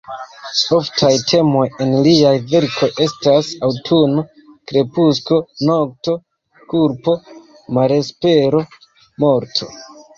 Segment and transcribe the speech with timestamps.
[0.75, 4.25] Oftaj temoj en liaj verkoj estas: aŭtuno,
[4.73, 6.19] krepusko, nokto;
[6.75, 7.19] kulpo,
[7.81, 8.69] malespero,
[9.27, 9.75] morto.